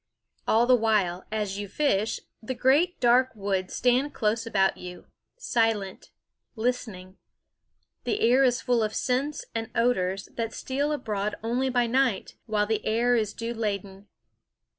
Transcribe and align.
All 0.47 0.65
the 0.65 0.75
while, 0.75 1.25
as 1.31 1.59
you 1.59 1.67
fish, 1.67 2.21
the 2.41 2.55
great 2.55 2.99
dark 2.99 3.35
woods 3.35 3.75
stand 3.75 4.15
close 4.15 4.47
about 4.47 4.75
you, 4.77 5.05
silent, 5.37 6.09
listening. 6.55 7.17
The 8.05 8.21
air 8.21 8.43
is 8.43 8.61
full 8.61 8.81
of 8.81 8.95
scents 8.95 9.45
and 9.53 9.69
odors 9.75 10.25
that 10.33 10.55
steal 10.55 10.91
abroad 10.91 11.35
only 11.43 11.69
by 11.69 11.85
night, 11.85 12.33
while 12.47 12.65
the 12.65 12.83
air 12.83 13.15
is 13.15 13.31
dew 13.31 13.53
laden. 13.53 14.07